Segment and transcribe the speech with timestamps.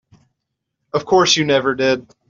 [0.93, 2.11] Of course you never did.